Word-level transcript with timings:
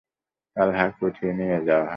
তালহাকে 0.57 1.01
উঠিয়ে 1.05 1.31
নিয়ে 1.33 1.57
যাওয়া 1.67 1.81
হয়। 1.81 1.89